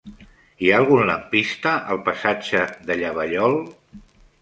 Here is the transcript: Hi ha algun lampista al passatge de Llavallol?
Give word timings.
Hi 0.63 0.69
ha 0.69 0.79
algun 0.83 1.03
lampista 1.09 1.75
al 1.97 2.01
passatge 2.09 2.65
de 2.91 3.01
Llavallol? 3.05 3.59